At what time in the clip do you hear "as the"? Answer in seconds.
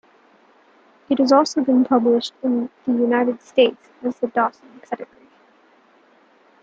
4.01-4.29